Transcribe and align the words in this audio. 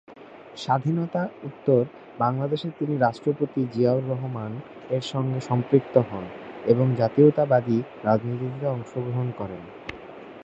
স্বাধীনতা-উত্তর 0.57 1.81
বাংলাদেশে 2.19 2.69
তিনি 2.79 2.93
রাষ্ট্রপতি 2.97 3.61
জিয়াউর 3.73 4.03
রহমান-এর 4.09 5.03
সঙ্গে 5.03 5.39
সম্পৃক্ত 5.41 5.95
হন 6.09 6.25
এবং 6.65 6.85
জাতীয়তাবাদী 6.95 7.77
রাজনীতিতে 8.03 8.65
অংশগ্রহণ 8.67 9.27
করেন। 9.37 9.61